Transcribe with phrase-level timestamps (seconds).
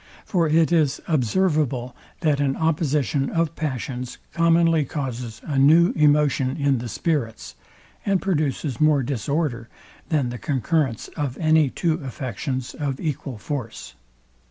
[0.25, 6.79] For it is observable that an opposition of passions commonly causes a new emotion in
[6.79, 7.53] the spirits,
[8.03, 9.69] and produces more disorder,
[10.09, 13.93] than the concurrence of any two affections of equal force.